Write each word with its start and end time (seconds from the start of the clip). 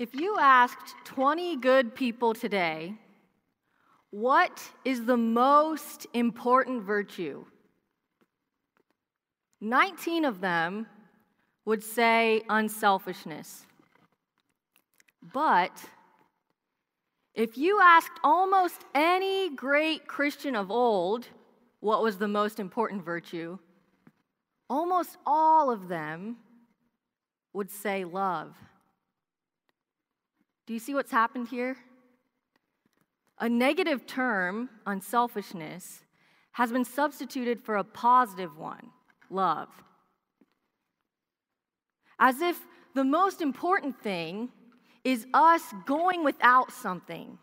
If 0.00 0.14
you 0.14 0.38
asked 0.40 0.94
20 1.04 1.56
good 1.56 1.94
people 1.94 2.32
today, 2.32 2.94
what 4.08 4.58
is 4.82 5.04
the 5.04 5.18
most 5.18 6.06
important 6.14 6.84
virtue? 6.84 7.44
19 9.60 10.24
of 10.24 10.40
them 10.40 10.86
would 11.66 11.84
say 11.84 12.40
unselfishness. 12.48 13.66
But 15.34 15.76
if 17.34 17.58
you 17.58 17.78
asked 17.82 18.20
almost 18.24 18.86
any 18.94 19.54
great 19.54 20.06
Christian 20.06 20.56
of 20.56 20.70
old 20.70 21.28
what 21.80 22.02
was 22.02 22.16
the 22.16 22.26
most 22.26 22.58
important 22.58 23.04
virtue, 23.04 23.58
almost 24.70 25.18
all 25.26 25.70
of 25.70 25.88
them 25.88 26.38
would 27.52 27.70
say 27.70 28.06
love. 28.06 28.56
Do 30.70 30.74
you 30.74 30.78
see 30.78 30.94
what's 30.94 31.10
happened 31.10 31.48
here? 31.48 31.76
A 33.40 33.48
negative 33.48 34.06
term, 34.06 34.70
unselfishness, 34.86 36.04
has 36.52 36.70
been 36.70 36.84
substituted 36.84 37.60
for 37.60 37.78
a 37.78 37.82
positive 37.82 38.56
one, 38.56 38.90
love. 39.30 39.66
As 42.20 42.40
if 42.40 42.56
the 42.94 43.02
most 43.02 43.40
important 43.42 44.00
thing 44.00 44.50
is 45.02 45.26
us 45.34 45.60
going 45.86 46.22
without 46.22 46.70
something, 46.70 47.36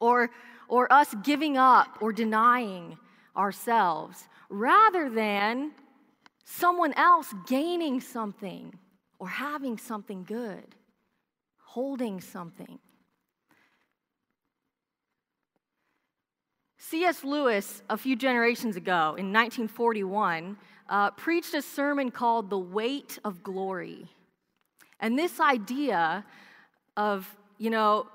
or, 0.00 0.30
or 0.68 0.92
us 0.92 1.12
giving 1.24 1.56
up 1.56 1.98
or 2.00 2.12
denying 2.12 2.98
ourselves, 3.36 4.28
rather 4.48 5.10
than 5.10 5.72
someone 6.44 6.92
else 6.92 7.34
gaining 7.48 8.00
something 8.00 8.78
or 9.18 9.28
having 9.28 9.76
something 9.76 10.22
good 10.22 10.76
holding 11.72 12.20
something. 12.20 12.78
C.S. 16.76 17.24
Lewis, 17.24 17.82
a 17.88 17.96
few 17.96 18.14
generations 18.14 18.76
ago 18.76 19.16
in 19.16 19.32
1941, 19.32 20.58
uh, 20.90 21.10
preached 21.12 21.54
a 21.54 21.62
sermon 21.62 22.10
called 22.10 22.50
The 22.50 22.58
Weight 22.58 23.18
of 23.24 23.42
Glory. 23.42 24.06
And 25.00 25.18
this 25.18 25.40
idea 25.40 26.26
of, 26.98 27.34
you 27.56 27.70
know, 27.70 28.06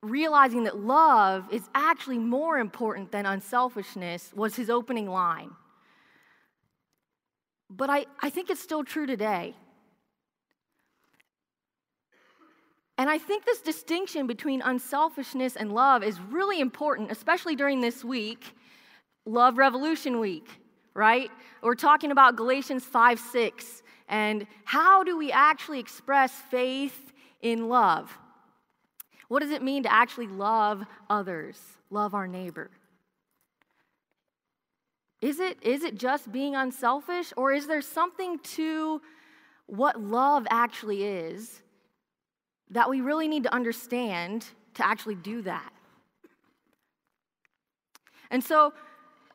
realizing 0.00 0.62
that 0.62 0.78
love 0.78 1.52
is 1.52 1.68
actually 1.74 2.18
more 2.18 2.58
important 2.58 3.10
than 3.10 3.26
unselfishness 3.26 4.32
was 4.32 4.54
his 4.54 4.70
opening 4.70 5.10
line. 5.10 5.50
But 7.68 7.90
I, 7.90 8.06
I 8.22 8.30
think 8.30 8.48
it's 8.48 8.62
still 8.62 8.84
true 8.84 9.06
today. 9.06 9.56
And 13.00 13.08
I 13.08 13.16
think 13.16 13.46
this 13.46 13.62
distinction 13.62 14.26
between 14.26 14.60
unselfishness 14.60 15.56
and 15.56 15.72
love 15.72 16.02
is 16.02 16.20
really 16.20 16.60
important, 16.60 17.10
especially 17.10 17.56
during 17.56 17.80
this 17.80 18.04
week, 18.04 18.54
Love 19.24 19.56
Revolution 19.56 20.20
Week, 20.20 20.46
right? 20.92 21.30
We're 21.62 21.76
talking 21.76 22.10
about 22.10 22.36
Galatians 22.36 22.84
5 22.84 23.18
6. 23.18 23.82
And 24.10 24.46
how 24.66 25.02
do 25.02 25.16
we 25.16 25.32
actually 25.32 25.78
express 25.80 26.30
faith 26.50 27.14
in 27.40 27.70
love? 27.70 28.18
What 29.28 29.40
does 29.40 29.50
it 29.50 29.62
mean 29.62 29.84
to 29.84 29.90
actually 29.90 30.26
love 30.26 30.84
others, 31.08 31.58
love 31.88 32.12
our 32.12 32.28
neighbor? 32.28 32.70
Is 35.22 35.40
it, 35.40 35.56
is 35.62 35.84
it 35.84 35.94
just 35.94 36.30
being 36.30 36.54
unselfish, 36.54 37.32
or 37.34 37.50
is 37.50 37.66
there 37.66 37.80
something 37.80 38.40
to 38.56 39.00
what 39.64 39.98
love 39.98 40.46
actually 40.50 41.04
is 41.04 41.62
that 42.70 42.88
we 42.88 43.00
really 43.00 43.28
need 43.28 43.42
to 43.44 43.54
understand 43.54 44.46
to 44.74 44.86
actually 44.86 45.16
do 45.16 45.42
that. 45.42 45.72
And 48.30 48.42
so 48.42 48.72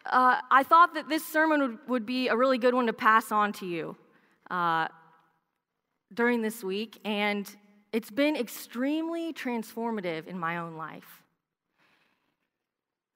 uh, 0.06 0.40
I 0.50 0.64
thought 0.64 0.94
that 0.94 1.10
this 1.10 1.26
sermon 1.26 1.62
would, 1.62 1.78
would, 1.88 2.06
be 2.06 2.28
a 2.28 2.36
really 2.36 2.58
good 2.58 2.74
one 2.74 2.86
to 2.86 2.94
pass 2.94 3.32
on 3.32 3.52
to 3.54 3.66
you 3.66 3.98
uh, 4.50 4.88
during 6.14 6.42
this 6.42 6.64
week, 6.64 7.00
and 7.04 7.54
it's 7.92 8.12
been 8.12 8.36
extremely 8.36 9.34
transformative 9.34 10.28
in 10.28 10.38
my 10.38 10.58
own 10.58 10.76
life. 10.76 11.24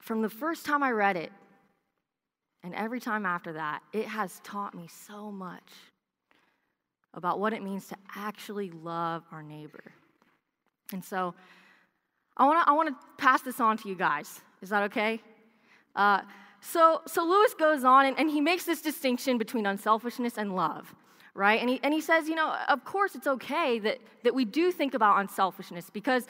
From 0.00 0.22
the 0.22 0.28
first 0.28 0.66
time 0.66 0.82
I 0.82 0.90
read 0.90 1.16
it, 1.16 1.32
and 2.62 2.74
every 2.74 3.00
time 3.00 3.24
after 3.24 3.54
that, 3.54 3.82
it 3.92 4.06
has 4.06 4.40
taught 4.44 4.74
me 4.74 4.88
so 4.88 5.30
much 5.30 5.72
about 7.14 7.38
what 7.38 7.52
it 7.52 7.62
means 7.62 7.86
to 7.88 7.96
actually 8.14 8.70
love 8.70 9.22
our 9.32 9.42
neighbor. 9.42 9.92
And 10.92 11.04
so 11.04 11.34
I 12.36 12.46
want 12.46 12.64
to 12.64 12.70
I 12.70 12.72
wanna 12.74 12.96
pass 13.18 13.42
this 13.42 13.60
on 13.60 13.76
to 13.78 13.88
you 13.88 13.94
guys. 13.94 14.40
Is 14.62 14.70
that 14.70 14.82
okay? 14.84 15.20
Uh, 15.94 16.20
so, 16.60 17.00
so 17.06 17.24
Lewis 17.24 17.54
goes 17.54 17.84
on 17.84 18.06
and, 18.06 18.18
and 18.18 18.30
he 18.30 18.40
makes 18.40 18.64
this 18.64 18.82
distinction 18.82 19.38
between 19.38 19.66
unselfishness 19.66 20.36
and 20.36 20.54
love, 20.54 20.94
right? 21.34 21.60
And 21.60 21.70
he, 21.70 21.80
and 21.82 21.94
he 21.94 22.00
says, 22.00 22.28
you 22.28 22.34
know, 22.34 22.54
of 22.68 22.84
course 22.84 23.14
it's 23.14 23.26
okay 23.26 23.78
that, 23.78 23.98
that 24.24 24.34
we 24.34 24.44
do 24.44 24.70
think 24.70 24.94
about 24.94 25.18
unselfishness 25.18 25.88
because 25.90 26.26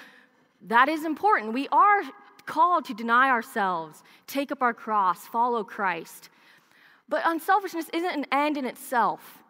that 0.63 0.89
is 0.89 1.05
important. 1.05 1.53
We 1.53 1.69
are 1.73 2.03
called 2.47 2.85
to 2.87 2.95
deny 2.95 3.29
ourselves, 3.29 4.03
take 4.27 4.53
up 4.53 4.63
our 4.63 4.75
cross, 4.75 5.27
follow 5.27 5.65
Christ. 5.65 6.31
But 7.09 7.23
unselfishness 7.25 7.89
isn't 7.93 8.11
an 8.11 8.27
end 8.31 8.57
in 8.57 8.67
itself 8.67 9.43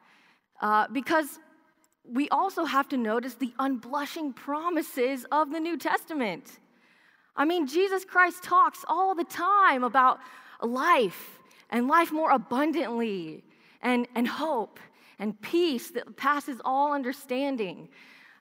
uh, 0.63 0.87
because 0.93 1.39
we 2.05 2.29
also 2.31 2.65
have 2.65 2.89
to 2.89 2.97
notice 2.97 3.35
the 3.35 3.53
unblushing 3.59 4.35
promises 4.35 5.27
of 5.31 5.51
the 5.51 5.61
New 5.61 5.77
Testament. 5.77 6.59
I 7.37 7.45
mean, 7.45 7.67
Jesus 7.67 8.05
Christ 8.05 8.43
talks 8.43 8.85
all 8.89 9.15
the 9.15 9.25
time 9.25 9.85
about 9.85 10.19
life 10.63 11.39
and 11.71 11.89
life 11.89 12.13
more 12.13 12.31
abundantly 12.31 13.45
and, 13.83 14.07
and 14.15 14.27
hope 14.27 14.81
and 15.19 15.41
peace 15.41 15.91
that 15.91 16.17
passes 16.17 16.61
all 16.65 16.93
understanding. 16.93 17.89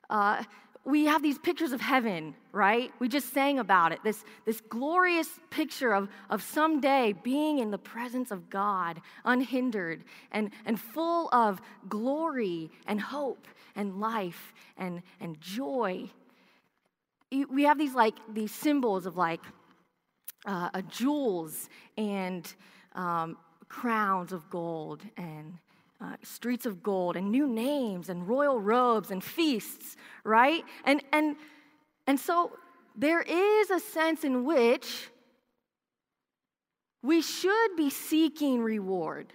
Uh, 0.08 0.42
we 0.90 1.06
have 1.06 1.22
these 1.22 1.38
pictures 1.38 1.72
of 1.72 1.80
heaven, 1.80 2.34
right? 2.52 2.92
We 2.98 3.08
just 3.08 3.32
sang 3.32 3.58
about 3.58 3.92
it. 3.92 4.00
This, 4.02 4.24
this 4.44 4.60
glorious 4.60 5.28
picture 5.50 5.92
of, 5.92 6.08
of 6.28 6.42
someday 6.42 7.14
being 7.22 7.58
in 7.58 7.70
the 7.70 7.78
presence 7.78 8.30
of 8.30 8.50
God, 8.50 9.00
unhindered 9.24 10.04
and, 10.32 10.50
and 10.66 10.78
full 10.78 11.28
of 11.32 11.60
glory 11.88 12.70
and 12.86 13.00
hope 13.00 13.46
and 13.76 14.00
life 14.00 14.52
and, 14.76 15.02
and 15.20 15.40
joy. 15.40 16.08
We 17.48 17.62
have 17.64 17.78
these 17.78 17.94
like 17.94 18.14
these 18.32 18.52
symbols 18.52 19.06
of 19.06 19.16
like 19.16 19.40
uh, 20.46 20.82
jewels 20.88 21.68
and 21.96 22.52
um, 22.94 23.36
crowns 23.68 24.32
of 24.32 24.50
gold 24.50 25.02
and 25.16 25.54
uh, 26.00 26.16
streets 26.22 26.66
of 26.66 26.82
gold 26.82 27.16
and 27.16 27.30
new 27.30 27.46
names 27.46 28.08
and 28.08 28.26
royal 28.26 28.58
robes 28.58 29.10
and 29.10 29.22
feasts, 29.22 29.96
right? 30.24 30.64
And, 30.84 31.02
and, 31.12 31.36
and 32.06 32.18
so 32.18 32.52
there 32.96 33.22
is 33.22 33.70
a 33.70 33.80
sense 33.80 34.24
in 34.24 34.44
which 34.44 35.10
we 37.02 37.22
should 37.22 37.76
be 37.76 37.90
seeking 37.90 38.62
reward. 38.62 39.32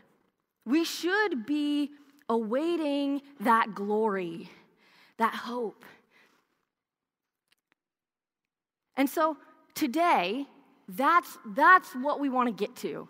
We 0.65 0.83
should 0.83 1.45
be 1.45 1.91
awaiting 2.29 3.21
that 3.39 3.75
glory, 3.75 4.49
that 5.17 5.33
hope. 5.33 5.85
And 8.97 9.09
so 9.09 9.37
today, 9.75 10.45
that's, 10.87 11.37
that's 11.55 11.93
what 11.93 12.19
we 12.19 12.29
want 12.29 12.47
to 12.47 12.53
get 12.53 12.75
to 12.77 13.07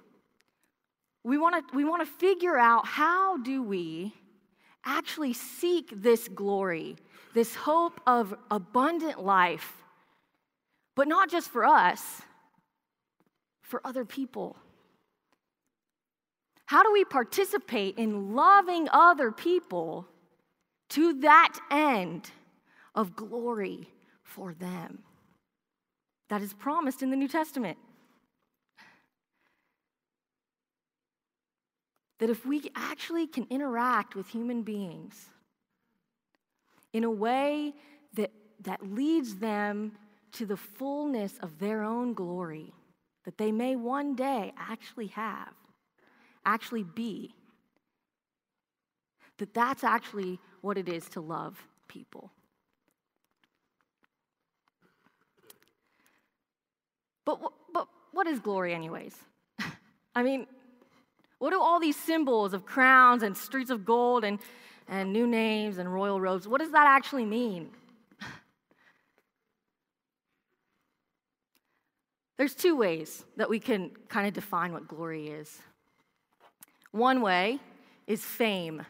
we 1.26 1.40
want 1.40 1.68
to 1.68 1.76
we 1.76 1.84
want 1.84 2.08
to 2.08 2.14
figure 2.14 2.56
out 2.56 2.86
how 2.86 3.38
do 3.38 3.64
we 3.64 4.14
actually 4.86 5.34
seek 5.34 5.90
this 5.92 6.28
glory, 6.28 6.96
this 7.34 7.56
hope 7.56 8.00
of 8.06 8.36
abundant 8.52 9.26
life, 9.26 9.74
but 10.96 11.08
not 11.08 11.32
just 11.32 11.50
for 11.50 11.66
us, 11.66 12.22
for 13.62 13.82
other 13.84 14.06
people. 14.06 14.56
How 16.68 16.84
do 16.84 16.94
we 16.94 17.04
participate 17.04 17.98
in 17.98 18.36
loving 18.36 18.88
other 18.92 19.32
people 19.32 20.08
to 20.90 21.22
that 21.22 21.58
end 21.72 22.30
of 22.94 23.16
glory 23.16 23.90
for 24.22 24.54
them? 24.54 25.00
That 26.30 26.44
is 26.44 26.54
promised 26.54 27.02
in 27.02 27.10
the 27.10 27.18
New 27.18 27.28
Testament. 27.28 27.80
that 32.20 32.30
if 32.30 32.46
we 32.46 32.70
actually 32.76 33.28
can 33.28 33.46
interact 33.50 34.16
with 34.16 34.28
human 34.28 34.62
beings 34.62 35.26
in 36.94 37.04
a 37.04 37.12
way 37.12 37.74
that, 38.14 38.32
that 38.62 38.86
leads 38.94 39.36
them 39.36 39.92
to 40.32 40.46
the 40.46 40.58
fullness 40.58 41.38
of 41.42 41.60
their 41.60 41.84
own 41.84 42.14
glory 42.14 42.74
that 43.26 43.38
they 43.38 43.52
may 43.52 43.76
one 43.76 44.16
day 44.16 44.54
actually 44.58 45.08
have, 45.08 45.54
actually 46.46 46.84
be, 46.84 47.34
that 49.38 49.54
that's 49.54 49.84
actually 49.84 50.40
what 50.62 50.78
it 50.78 50.88
is 50.88 51.10
to 51.10 51.20
love 51.20 51.58
people. 51.88 52.32
But, 57.26 57.40
but 57.74 57.88
what 58.12 58.28
is 58.28 58.40
glory, 58.40 58.74
anyways? 58.74 59.16
I 60.16 60.22
mean, 60.24 60.46
what 61.40 61.52
do 61.52 61.62
all 61.62 61.80
these 61.80 61.96
symbols 61.96 62.54
of 62.54 62.66
crowns 62.66 63.24
and 63.24 63.36
streets 63.36 63.70
of 63.70 63.86
gold 63.86 64.24
and, 64.24 64.40
and 64.88 65.12
new 65.12 65.28
names 65.28 65.78
and 65.78 65.94
royal 65.94 66.20
robes, 66.22 66.48
what 66.48 66.62
does 66.62 66.72
that 66.72 66.88
actually 66.88 67.26
mean? 67.26 67.70
There's 72.38 72.56
two 72.56 72.76
ways 72.76 73.26
that 73.38 73.50
we 73.50 73.60
can 73.60 73.92
kind 74.08 74.28
of 74.28 74.34
define 74.34 74.72
what 74.72 74.88
glory 74.88 75.28
is. 75.28 75.62
One 76.92 77.22
way 77.22 77.60
is 78.08 78.24
fame. 78.24 78.86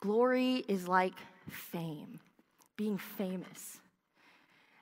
Glory 0.00 0.64
is 0.66 0.88
like 0.88 1.14
fame, 1.50 2.18
being 2.76 2.96
famous. 2.96 3.78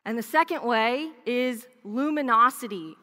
And 0.04 0.16
the 0.16 0.22
second 0.22 0.62
way 0.62 1.10
is 1.26 1.66
luminosity, 1.84 2.94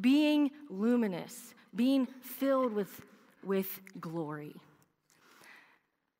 being 0.00 0.50
luminous, 0.70 1.54
being 1.74 2.06
filled 2.22 2.72
with, 2.72 3.00
with 3.44 3.80
glory. 4.00 4.54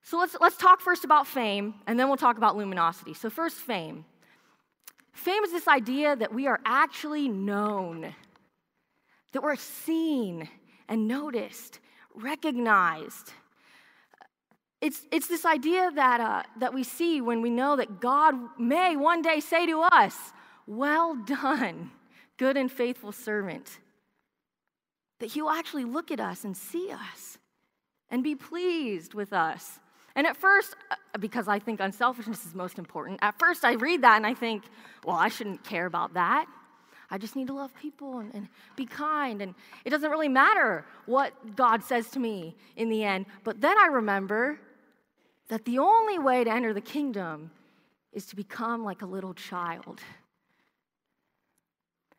So 0.03 0.19
let's, 0.19 0.37
let's 0.41 0.57
talk 0.57 0.81
first 0.81 1.05
about 1.05 1.27
fame, 1.27 1.75
and 1.87 2.01
then 2.01 2.09
we'll 2.09 2.17
talk 2.17 2.39
about 2.39 2.57
luminosity. 2.57 3.13
So, 3.13 3.29
first, 3.29 3.57
fame. 3.57 4.07
Fame 5.13 5.43
is 5.45 5.51
this 5.51 5.69
idea 5.69 6.17
that 6.17 6.33
we 6.33 6.47
are 6.47 6.61
actually 6.65 7.29
known, 7.29 8.15
that 9.33 9.43
we're 9.43 9.57
seen 9.57 10.49
and 10.89 11.07
noticed, 11.07 11.81
recognized. 12.15 13.33
It's, 14.81 15.07
it's 15.11 15.27
this 15.27 15.45
idea 15.45 15.91
that, 15.95 16.21
uh, 16.21 16.43
that 16.61 16.73
we 16.73 16.85
see 16.85 17.21
when 17.21 17.43
we 17.43 17.51
know 17.51 17.77
that 17.77 18.01
God 18.01 18.35
may 18.59 18.97
one 18.97 19.23
day 19.23 19.41
say 19.41 19.67
to 19.67 19.83
us, 19.83 20.17
Well 20.67 21.17
done, 21.17 21.91
good 22.37 22.57
and 22.57 22.71
faithful 22.71 23.13
servant. 23.13 23.79
That 25.21 25.33
He 25.33 25.43
will 25.43 25.51
actually 25.51 25.85
look 25.85 26.11
at 26.11 26.21
us 26.21 26.45
and 26.45 26.57
see 26.57 26.91
us 26.91 27.39
and 28.11 28.23
be 28.23 28.35
pleased 28.35 29.15
with 29.15 29.33
us. 29.33 29.81
And 30.15 30.27
at 30.27 30.37
first, 30.37 30.75
uh, 30.91 31.19
because 31.19 31.49
I 31.49 31.59
think 31.59 31.81
unselfishness 31.81 32.45
is 32.47 32.55
most 32.55 32.79
important, 32.79 33.21
at 33.23 33.39
first 33.39 33.65
I 33.65 33.75
read 33.75 34.03
that 34.03 34.17
and 34.17 34.27
I 34.27 34.35
think, 34.35 34.65
well, 35.05 35.17
I 35.17 35.29
shouldn't 35.29 35.63
care 35.65 35.87
about 35.87 36.15
that. 36.15 36.47
I 37.11 37.19
just 37.19 37.37
need 37.37 37.47
to 37.47 37.55
love 37.55 37.75
people 37.75 38.19
and, 38.19 38.35
and, 38.35 38.49
be 38.77 38.85
kind. 38.85 39.41
And 39.41 39.55
it 39.85 39.91
doesn't 39.91 40.11
really 40.11 40.29
matter 40.29 40.85
what 41.07 41.57
God 41.57 41.83
says 41.83 42.11
to 42.11 42.19
me 42.19 42.55
in 42.77 42.91
the 42.91 43.03
end. 43.03 43.27
But 43.45 43.61
then 43.61 43.79
I 43.79 43.87
remember 43.87 44.61
that 45.49 45.65
the 45.65 45.79
only 45.79 46.19
way 46.19 46.45
to 46.45 46.51
enter 46.51 46.75
the 46.75 46.83
kingdom 46.83 47.51
is 48.13 48.27
to 48.27 48.37
become 48.37 48.85
like 48.85 49.03
a 49.03 49.07
little 49.07 49.35
child. 49.35 50.01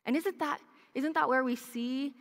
And 0.05 0.15
isn't 0.15 0.39
that, 0.39 0.59
isn't 0.95 1.13
that 1.13 1.29
where 1.29 1.43
we 1.43 1.55
see 1.55 2.13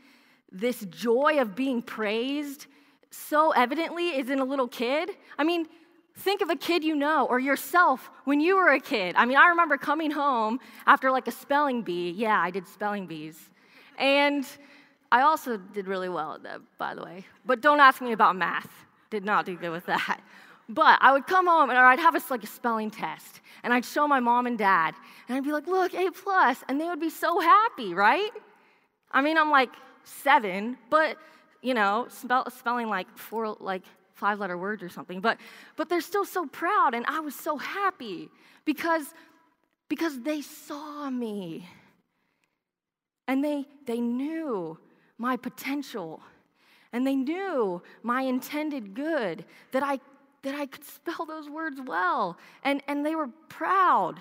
this 0.50 0.84
joy 0.86 1.38
of 1.40 1.54
being 1.54 1.82
praised 1.82 2.66
so 3.10 3.52
evidently 3.52 4.08
is 4.18 4.30
in 4.30 4.38
a 4.38 4.44
little 4.44 4.68
kid? 4.68 5.10
I 5.38 5.44
mean, 5.44 5.66
think 6.16 6.42
of 6.42 6.50
a 6.50 6.56
kid 6.56 6.84
you 6.84 6.94
know 6.94 7.26
or 7.26 7.38
yourself 7.38 8.10
when 8.24 8.40
you 8.40 8.56
were 8.56 8.68
a 8.68 8.80
kid. 8.80 9.14
I 9.16 9.24
mean, 9.24 9.36
I 9.36 9.48
remember 9.48 9.76
coming 9.76 10.10
home 10.10 10.58
after 10.86 11.10
like 11.10 11.28
a 11.28 11.32
spelling 11.32 11.82
bee. 11.82 12.10
Yeah, 12.10 12.38
I 12.40 12.50
did 12.50 12.66
spelling 12.66 13.06
bees. 13.06 13.50
And 13.98 14.46
I 15.10 15.22
also 15.22 15.56
did 15.56 15.86
really 15.86 16.08
well 16.08 16.34
at 16.34 16.42
that, 16.42 16.60
by 16.76 16.94
the 16.94 17.02
way. 17.02 17.24
But 17.46 17.60
don't 17.60 17.80
ask 17.80 18.00
me 18.00 18.12
about 18.12 18.36
math. 18.36 18.70
Did 19.10 19.24
not 19.24 19.46
do 19.46 19.56
good 19.56 19.70
with 19.70 19.86
that. 19.86 20.20
But 20.68 20.98
I 21.00 21.12
would 21.12 21.26
come 21.26 21.46
home 21.46 21.70
and 21.70 21.78
I'd 21.78 21.98
have 21.98 22.14
a, 22.14 22.20
like 22.28 22.44
a 22.44 22.46
spelling 22.46 22.90
test, 22.90 23.40
and 23.62 23.72
I'd 23.72 23.86
show 23.86 24.06
my 24.06 24.20
mom 24.20 24.46
and 24.46 24.58
dad, 24.58 24.94
and 25.26 25.36
I'd 25.36 25.44
be 25.44 25.50
like, 25.50 25.66
"Look, 25.66 25.94
A 25.94 26.10
plus," 26.10 26.62
and 26.68 26.78
they 26.78 26.86
would 26.86 27.00
be 27.00 27.08
so 27.08 27.40
happy, 27.40 27.94
right? 27.94 28.30
I 29.10 29.22
mean, 29.22 29.38
I'm 29.38 29.50
like 29.50 29.70
seven, 30.08 30.76
but 30.90 31.16
you 31.62 31.75
know, 31.75 32.06
spell, 32.08 32.49
spelling 32.50 32.88
like 32.88 33.06
four 33.16 33.56
like 33.60 33.82
five 34.14 34.38
letter 34.40 34.58
words 34.58 34.82
or 34.82 34.88
something, 34.88 35.20
but 35.20 35.38
but 35.76 35.88
they're 35.88 36.00
still 36.00 36.25
so 36.25 36.46
proud, 36.46 36.94
and 36.94 37.05
I 37.06 37.20
was 37.20 37.34
so 37.34 37.56
happy 37.56 38.28
because 38.64 39.14
because 39.88 40.20
they 40.22 40.43
saw 40.43 41.10
me, 41.10 41.69
and 43.26 43.44
they 43.44 43.66
they 43.87 44.00
knew 44.00 44.78
my 45.19 45.37
potential 45.37 46.20
and 46.93 47.06
they 47.06 47.16
knew 47.16 47.82
my 48.02 48.22
intended 48.22 48.94
good 48.94 49.44
that 49.72 49.82
I 49.82 49.99
that 50.43 50.55
I 50.55 50.66
could 50.66 50.84
spell 50.84 51.26
those 51.26 51.49
words 51.49 51.81
well. 51.84 52.38
And, 52.62 52.82
and 52.87 53.05
they 53.05 53.14
were 53.14 53.28
proud. 53.49 54.20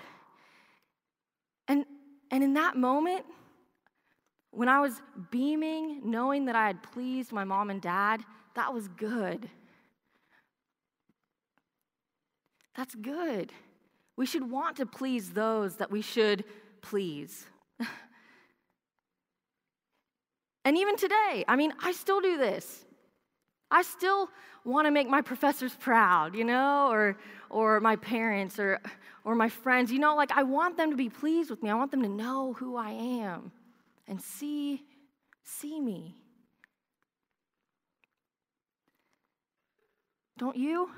And, 1.67 1.85
and 2.31 2.43
in 2.43 2.53
that 2.55 2.75
moment, 2.75 3.25
when 4.57 4.67
I 4.69 4.79
was 4.79 5.03
beaming, 5.29 6.01
knowing 6.03 6.45
that 6.45 6.55
I 6.55 6.65
had 6.65 6.81
pleased 6.81 7.31
my 7.31 7.43
mom 7.43 7.69
and 7.69 7.79
dad, 7.79 8.23
that 8.55 8.73
was 8.73 8.87
good. 8.87 9.47
That's 12.75 12.95
good. 12.95 13.53
We 14.15 14.25
should 14.25 14.49
want 14.49 14.77
to 14.77 14.87
please 14.87 15.29
those 15.29 15.75
that 15.75 15.91
we 15.91 16.01
should 16.01 16.43
please. 16.81 17.45
and 20.65 20.75
even 20.75 20.97
today, 20.97 21.45
I 21.47 21.55
mean, 21.55 21.71
I 21.83 21.91
still 21.91 22.19
do 22.19 22.39
this. 22.39 22.83
I 23.69 23.83
still 23.83 24.27
want 24.65 24.87
to 24.87 24.91
make 24.91 25.07
my 25.07 25.21
professors 25.21 25.75
proud, 25.75 26.33
you 26.33 26.43
know, 26.43 26.89
or, 26.89 27.15
or 27.51 27.79
my 27.79 27.95
parents 27.95 28.57
or, 28.57 28.81
or 29.23 29.35
my 29.35 29.49
friends. 29.49 29.91
You 29.91 29.99
know, 29.99 30.15
like 30.15 30.31
I 30.31 30.41
want 30.41 30.77
them 30.77 30.89
to 30.89 30.97
be 30.97 31.09
pleased 31.09 31.51
with 31.51 31.61
me. 31.61 31.69
I 31.69 31.75
want 31.75 31.91
them 31.91 32.01
to 32.01 32.09
know 32.09 32.53
who 32.53 32.75
I 32.75 32.89
am 32.89 33.51
and 34.07 34.21
see, 34.21 34.81
see 35.43 35.79
me. 35.79 36.15
Don't 40.37 40.55
you? 40.55 40.89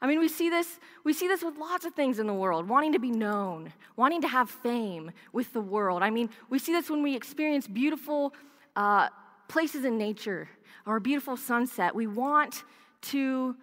I 0.00 0.06
mean, 0.06 0.18
we 0.18 0.28
see 0.28 0.50
this, 0.50 0.80
we 1.04 1.14
see 1.14 1.28
this 1.28 1.42
with 1.42 1.56
lots 1.56 1.86
of 1.86 1.94
things 1.94 2.18
in 2.18 2.26
the 2.26 2.34
world, 2.34 2.68
wanting 2.68 2.92
to 2.92 2.98
be 2.98 3.10
known, 3.10 3.72
wanting 3.96 4.20
to 4.22 4.28
have 4.28 4.50
fame 4.50 5.10
with 5.32 5.50
the 5.54 5.62
world. 5.62 6.02
I 6.02 6.10
mean, 6.10 6.28
we 6.50 6.58
see 6.58 6.72
this 6.72 6.90
when 6.90 7.02
we 7.02 7.16
experience 7.16 7.66
beautiful 7.66 8.34
uh, 8.76 9.08
places 9.48 9.84
in 9.86 9.96
nature 9.96 10.48
or 10.86 10.96
a 10.96 11.00
beautiful 11.00 11.38
sunset. 11.38 11.94
We 11.94 12.06
want 12.06 12.64
to 13.02 13.56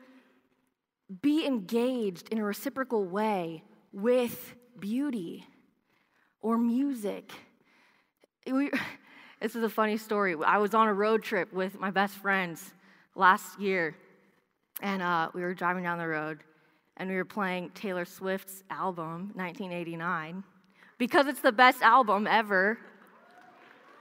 be 1.21 1.45
engaged 1.45 2.29
in 2.29 2.39
a 2.39 2.43
reciprocal 2.43 3.05
way 3.05 3.63
with 3.91 4.55
beauty 4.79 5.45
or 6.41 6.57
music. 6.57 7.31
We, 8.45 8.71
this 9.41 9.55
is 9.55 9.63
a 9.63 9.69
funny 9.69 9.97
story. 9.97 10.35
I 10.45 10.57
was 10.57 10.73
on 10.73 10.87
a 10.87 10.93
road 10.93 11.23
trip 11.23 11.51
with 11.53 11.79
my 11.79 11.91
best 11.91 12.15
friends 12.15 12.73
last 13.15 13.59
year, 13.59 13.95
and 14.81 15.01
uh, 15.01 15.29
we 15.33 15.41
were 15.41 15.53
driving 15.53 15.83
down 15.83 15.97
the 15.97 16.07
road, 16.07 16.39
and 16.97 17.09
we 17.09 17.15
were 17.15 17.25
playing 17.25 17.69
Taylor 17.71 18.05
Swift's 18.05 18.63
album, 18.69 19.31
1989, 19.35 20.43
because 20.97 21.27
it's 21.27 21.41
the 21.41 21.51
best 21.51 21.81
album 21.81 22.27
ever. 22.27 22.77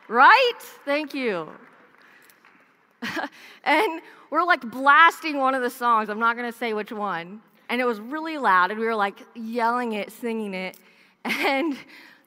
Right? 0.09 0.59
Thank 0.85 1.15
you. 1.15 1.49
and 3.65 4.01
we're 4.31 4.45
like 4.45 4.61
blasting 4.71 5.39
one 5.39 5.55
of 5.55 5.63
the 5.63 5.71
songs. 5.71 6.09
I'm 6.09 6.19
not 6.19 6.37
going 6.37 6.51
to 6.51 6.57
say 6.57 6.73
which 6.75 6.93
one. 6.93 7.41
And 7.69 7.81
it 7.81 7.85
was 7.85 8.01
really 8.01 8.37
loud, 8.37 8.71
and 8.71 8.81
we 8.81 8.87
were 8.87 8.97
like 8.97 9.19
yelling 9.35 9.93
it, 9.93 10.13
singing 10.13 10.55
it. 10.55 10.77
And 11.23 11.77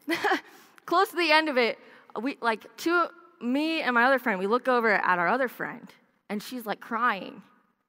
close 0.86 1.10
to 1.10 1.16
the 1.16 1.32
end 1.32 1.50
of 1.50 1.58
it, 1.58 1.78
we 2.22 2.38
like 2.42 2.66
two, 2.78 3.06
me 3.42 3.82
and 3.82 3.94
my 3.94 4.04
other 4.04 4.20
friend, 4.20 4.40
we 4.40 4.48
look 4.48 4.68
over 4.68 4.90
at 4.92 5.20
our 5.20 5.28
other 5.28 5.48
friend, 5.48 5.88
and 6.30 6.42
she's 6.42 6.66
like 6.66 6.80
crying. 6.80 7.42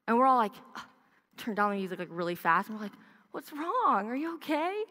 And 0.06 0.18
we're 0.18 0.26
all 0.26 0.37
like, 0.37 0.52
oh, 0.76 0.85
turn 1.37 1.54
down 1.54 1.71
the 1.71 1.76
music 1.76 1.99
like 1.99 2.09
really 2.11 2.35
fast. 2.35 2.68
And 2.68 2.78
we're 2.78 2.85
like, 2.85 2.92
what's 3.33 3.52
wrong? 3.52 4.09
Are 4.09 4.16
you 4.16 4.35
okay? 4.37 4.85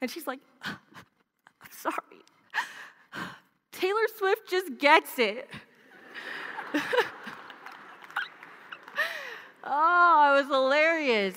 And 0.00 0.10
she's 0.10 0.26
like, 0.26 0.40
I'm 0.62 0.76
sorry. 1.70 1.94
Taylor 3.72 4.06
Swift 4.16 4.48
just 4.48 4.78
gets 4.78 5.18
it. 5.18 5.48
Oh, 9.72 10.34
it 10.34 10.42
was 10.42 10.50
hilarious. 10.50 11.36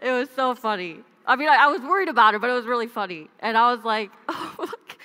It 0.00 0.10
was 0.10 0.28
so 0.34 0.54
funny. 0.54 1.00
I 1.28 1.36
mean, 1.36 1.48
I, 1.48 1.66
I, 1.66 1.66
was 1.68 1.82
worried 1.82 2.08
about 2.08 2.32
her, 2.32 2.40
but 2.40 2.48
it 2.48 2.54
was 2.54 2.64
really 2.64 2.86
funny. 2.86 3.28
And 3.40 3.56
I 3.56 3.72
was 3.74 3.84
like, 3.84 4.10
oh, 4.28 4.54
look, 4.58 4.98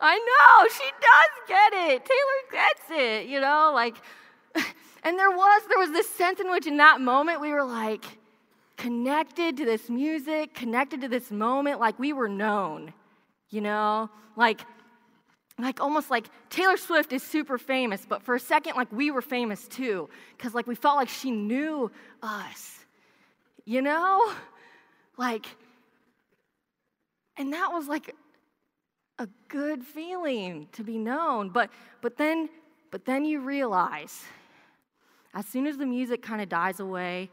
I 0.00 0.16
know, 0.18 0.68
she 0.68 0.90
does 1.00 1.48
get 1.48 1.72
it. 1.72 2.04
Taylor 2.04 2.50
gets 2.52 2.90
it, 2.90 3.28
you 3.28 3.40
know, 3.40 3.70
like, 3.72 3.94
and 5.04 5.16
there 5.16 5.30
was, 5.30 5.62
there 5.68 5.78
was 5.78 5.92
this 5.92 6.08
sense 6.08 6.40
in 6.40 6.50
which 6.50 6.66
in 6.66 6.78
that 6.78 7.00
moment 7.00 7.40
we 7.40 7.52
were 7.52 7.62
like 7.64 8.04
connected 8.76 9.56
to 9.56 9.64
this 9.64 9.88
music, 9.88 10.52
connected 10.52 11.00
to 11.02 11.08
this 11.08 11.30
moment, 11.30 11.78
like 11.78 11.96
we 11.98 12.12
were 12.12 12.28
known, 12.28 12.92
you 13.50 13.60
know, 13.60 14.10
like 14.36 14.60
like 15.60 15.80
almost 15.80 16.08
like 16.08 16.28
Taylor 16.50 16.76
Swift 16.76 17.12
is 17.12 17.22
super 17.22 17.58
famous, 17.58 18.06
but 18.08 18.22
for 18.22 18.36
a 18.36 18.40
second, 18.40 18.76
like 18.76 18.90
we 18.92 19.10
were 19.10 19.22
famous 19.22 19.66
too, 19.66 20.08
because 20.36 20.54
like 20.54 20.68
we 20.68 20.76
felt 20.76 20.96
like 20.96 21.08
she 21.08 21.30
knew 21.30 21.90
us, 22.22 22.84
you 23.64 23.80
know? 23.80 24.32
Like, 25.18 25.46
and 27.38 27.52
that 27.52 27.70
was 27.72 27.88
like, 27.88 28.14
a 29.18 29.28
good 29.48 29.84
feeling 29.84 30.68
to 30.72 30.84
be 30.84 30.98
known. 30.98 31.50
But, 31.50 31.70
but, 32.00 32.16
then, 32.16 32.48
but 32.90 33.04
then 33.04 33.24
you 33.24 33.40
realize, 33.40 34.22
as 35.34 35.46
soon 35.46 35.66
as 35.66 35.76
the 35.76 35.86
music 35.86 36.22
kind 36.22 36.40
of 36.40 36.48
dies 36.48 36.80
away, 36.80 37.30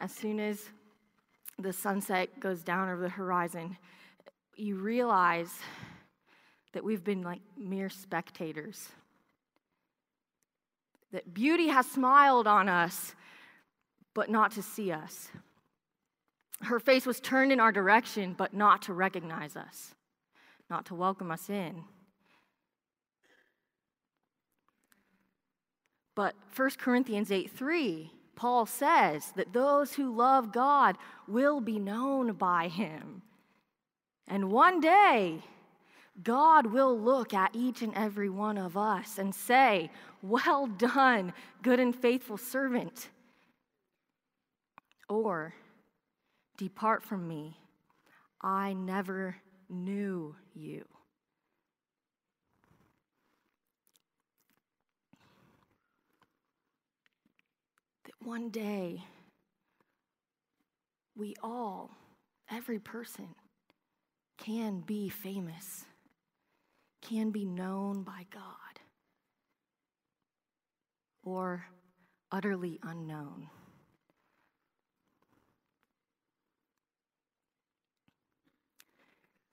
as 0.00 0.12
soon 0.12 0.38
as 0.40 0.70
the 1.58 1.72
sunset 1.72 2.38
goes 2.38 2.62
down 2.62 2.88
over 2.88 3.02
the 3.02 3.08
horizon, 3.08 3.76
you 4.56 4.76
realize 4.76 5.52
that 6.72 6.84
we've 6.84 7.02
been 7.02 7.22
like 7.22 7.40
mere 7.56 7.88
spectators. 7.88 8.88
That 11.12 11.32
beauty 11.32 11.68
has 11.68 11.86
smiled 11.86 12.46
on 12.46 12.68
us, 12.68 13.14
but 14.14 14.30
not 14.30 14.52
to 14.52 14.62
see 14.62 14.92
us. 14.92 15.28
Her 16.62 16.80
face 16.80 17.06
was 17.06 17.20
turned 17.20 17.52
in 17.52 17.60
our 17.60 17.72
direction, 17.72 18.34
but 18.36 18.52
not 18.52 18.82
to 18.82 18.92
recognize 18.92 19.56
us, 19.56 19.94
not 20.68 20.86
to 20.86 20.94
welcome 20.94 21.30
us 21.30 21.48
in. 21.48 21.84
But 26.14 26.34
1 26.56 26.70
Corinthians 26.78 27.30
8 27.30 27.48
3, 27.50 28.10
Paul 28.34 28.66
says 28.66 29.32
that 29.36 29.52
those 29.52 29.94
who 29.94 30.14
love 30.14 30.52
God 30.52 30.96
will 31.28 31.60
be 31.60 31.78
known 31.78 32.32
by 32.32 32.66
him. 32.66 33.22
And 34.26 34.50
one 34.50 34.80
day, 34.80 35.42
God 36.22 36.66
will 36.66 36.98
look 36.98 37.32
at 37.32 37.54
each 37.54 37.82
and 37.82 37.94
every 37.94 38.28
one 38.28 38.58
of 38.58 38.76
us 38.76 39.18
and 39.18 39.34
say, 39.34 39.90
Well 40.20 40.66
done, 40.66 41.32
good 41.62 41.78
and 41.78 41.94
faithful 41.94 42.36
servant. 42.36 43.08
Or, 45.08 45.54
Depart 46.58 47.04
from 47.04 47.28
me, 47.28 47.56
I 48.42 48.72
never 48.72 49.36
knew 49.68 50.34
you. 50.54 50.84
That 58.06 58.14
one 58.20 58.50
day, 58.50 59.04
we 61.16 61.36
all, 61.44 61.92
every 62.50 62.80
person, 62.80 63.28
can 64.36 64.80
be 64.80 65.08
famous, 65.08 65.84
can 67.02 67.30
be 67.30 67.44
known 67.44 68.02
by 68.02 68.26
God, 68.32 68.80
or 71.22 71.66
utterly 72.32 72.80
unknown. 72.82 73.46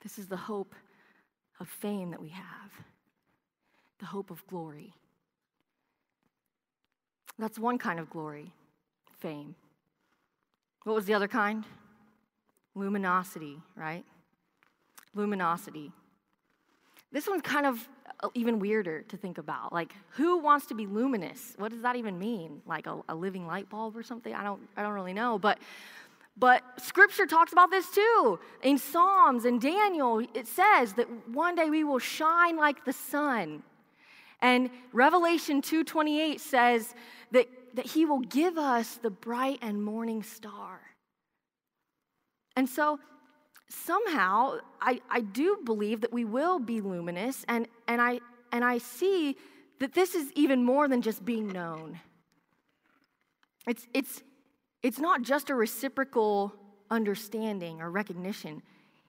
This 0.06 0.20
is 0.20 0.28
the 0.28 0.36
hope 0.36 0.72
of 1.58 1.68
fame 1.68 2.12
that 2.12 2.22
we 2.22 2.28
have, 2.28 2.70
the 3.98 4.06
hope 4.06 4.30
of 4.30 4.46
glory. 4.46 4.94
That's 7.40 7.58
one 7.58 7.76
kind 7.76 7.98
of 7.98 8.08
glory, 8.08 8.52
fame. 9.18 9.56
What 10.84 10.94
was 10.94 11.06
the 11.06 11.14
other 11.14 11.26
kind? 11.26 11.64
Luminosity, 12.76 13.58
right? 13.74 14.04
luminosity. 15.16 15.90
This 17.10 17.26
one's 17.26 17.42
kind 17.42 17.66
of 17.66 17.88
even 18.34 18.60
weirder 18.60 19.02
to 19.02 19.16
think 19.16 19.38
about. 19.38 19.72
Like, 19.72 19.92
who 20.10 20.38
wants 20.38 20.66
to 20.66 20.74
be 20.74 20.86
luminous? 20.86 21.54
What 21.56 21.72
does 21.72 21.82
that 21.82 21.96
even 21.96 22.16
mean? 22.16 22.62
Like 22.64 22.86
a, 22.86 23.00
a 23.08 23.14
living 23.16 23.44
light 23.44 23.68
bulb 23.68 23.96
or 23.96 24.04
something? 24.04 24.32
I 24.32 24.44
don't, 24.44 24.60
I 24.76 24.82
don't 24.82 24.92
really 24.92 25.14
know. 25.14 25.36
But, 25.36 25.58
but 26.36 26.62
scripture 26.78 27.26
talks 27.26 27.52
about 27.52 27.70
this 27.70 27.88
too. 27.90 28.38
In 28.62 28.78
Psalms 28.78 29.44
and 29.44 29.60
Daniel, 29.60 30.18
it 30.34 30.46
says 30.46 30.92
that 30.94 31.08
one 31.28 31.54
day 31.54 31.70
we 31.70 31.82
will 31.82 31.98
shine 31.98 32.56
like 32.56 32.84
the 32.84 32.92
sun. 32.92 33.62
And 34.42 34.70
Revelation 34.92 35.62
2:28 35.62 36.40
says 36.40 36.94
that, 37.32 37.48
that 37.74 37.86
he 37.86 38.04
will 38.04 38.20
give 38.20 38.58
us 38.58 38.96
the 38.96 39.10
bright 39.10 39.58
and 39.62 39.82
morning 39.82 40.22
star. 40.22 40.80
And 42.54 42.68
so 42.68 42.98
somehow 43.68 44.58
I, 44.80 45.00
I 45.10 45.20
do 45.20 45.58
believe 45.64 46.02
that 46.02 46.12
we 46.12 46.24
will 46.24 46.58
be 46.58 46.80
luminous, 46.80 47.44
and, 47.48 47.66
and, 47.88 48.00
I, 48.00 48.20
and 48.52 48.64
I 48.64 48.78
see 48.78 49.36
that 49.80 49.92
this 49.92 50.14
is 50.14 50.32
even 50.34 50.64
more 50.64 50.88
than 50.88 51.02
just 51.02 51.24
being 51.24 51.48
known. 51.48 52.00
It's, 53.66 53.86
it's, 53.92 54.22
it's 54.82 54.98
not 54.98 55.22
just 55.22 55.50
a 55.50 55.54
reciprocal 55.54 56.54
understanding 56.90 57.80
or 57.80 57.90
recognition, 57.90 58.62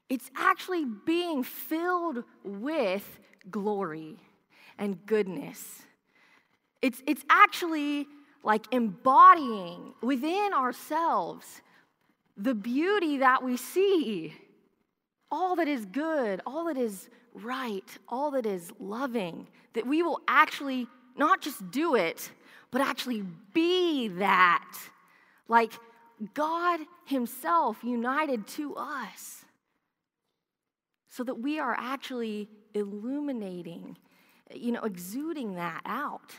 it's 0.09 0.29
actually 0.37 0.85
being 1.05 1.43
filled 1.43 2.23
with 2.43 3.19
glory 3.51 4.17
and 4.77 5.05
goodness. 5.05 5.81
It's, 6.81 7.01
it's 7.05 7.23
actually 7.29 8.07
like 8.43 8.65
embodying 8.71 9.93
within 10.01 10.53
ourselves 10.53 11.61
the 12.37 12.53
beauty 12.53 13.17
that 13.17 13.43
we 13.43 13.57
see 13.57 14.33
all 15.31 15.55
that 15.57 15.67
is 15.67 15.85
good, 15.85 16.41
all 16.45 16.65
that 16.65 16.77
is 16.77 17.09
right, 17.33 17.97
all 18.07 18.31
that 18.31 18.45
is 18.45 18.71
loving, 18.79 19.47
that 19.73 19.85
we 19.85 20.01
will 20.01 20.21
actually 20.27 20.87
not 21.17 21.41
just 21.41 21.69
do 21.71 21.95
it, 21.95 22.31
but 22.71 22.81
actually 22.81 23.23
be 23.53 24.07
that. 24.07 24.65
Like 25.47 25.73
God 26.33 26.79
Himself 27.05 27.83
united 27.83 28.47
to 28.47 28.75
us. 28.75 29.45
So 31.09 31.23
that 31.23 31.35
we 31.35 31.59
are 31.59 31.75
actually 31.77 32.47
illuminating, 32.73 33.97
you 34.53 34.71
know, 34.71 34.81
exuding 34.81 35.55
that 35.55 35.81
out. 35.85 36.35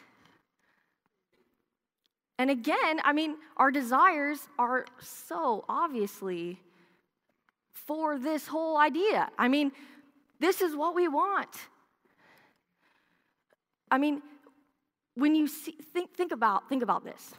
And 2.38 2.50
again, 2.50 3.00
I 3.02 3.12
mean, 3.12 3.36
our 3.56 3.70
desires 3.72 4.46
are 4.58 4.86
so 5.00 5.64
obviously 5.68 6.60
for 7.72 8.18
this 8.18 8.46
whole 8.46 8.76
idea. 8.76 9.28
I 9.36 9.48
mean, 9.48 9.72
this 10.38 10.60
is 10.60 10.76
what 10.76 10.94
we 10.94 11.08
want. 11.08 11.48
I 13.90 13.98
mean, 13.98 14.22
when 15.14 15.34
you 15.34 15.48
see, 15.48 15.74
think, 15.92 16.14
think 16.14 16.30
about 16.30 16.68
think 16.68 16.82
about 16.82 17.04
this. 17.04 17.32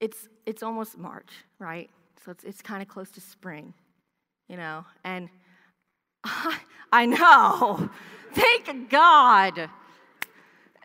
It's 0.00 0.28
it's 0.46 0.62
almost 0.62 0.98
March, 0.98 1.30
right? 1.58 1.90
So 2.24 2.30
it's 2.30 2.44
it's 2.44 2.62
kind 2.62 2.82
of 2.82 2.88
close 2.88 3.10
to 3.12 3.20
spring, 3.20 3.74
you 4.48 4.56
know, 4.56 4.84
and 5.04 5.28
I, 6.24 6.58
I 6.92 7.06
know. 7.06 7.90
Thank 8.32 8.90
God. 8.90 9.70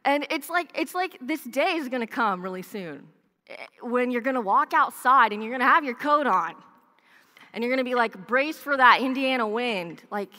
And 0.03 0.25
it's 0.29 0.49
like 0.49 0.69
it's 0.75 0.93
like 0.93 1.17
this 1.21 1.43
day 1.43 1.73
is 1.73 1.89
to 2.01 2.13
come 2.13 2.41
really 2.41 2.61
soon 2.61 3.07
eh, 3.49 3.55
when 3.81 4.11
you're 4.11 4.21
to 4.35 4.41
walk 4.41 4.73
outside 4.73 5.31
and 5.33 5.41
you're 5.41 5.51
to 5.61 5.73
have 5.73 5.83
your 5.83 5.95
coat 5.95 6.27
on 6.27 6.55
and 7.55 7.63
you're 7.63 7.71
to 7.83 7.89
be 7.89 7.95
like 7.95 8.27
braced 8.27 8.59
for 8.59 8.77
that 8.77 8.99
Indiana 9.01 9.47
wind. 9.47 10.03
Like, 10.11 10.31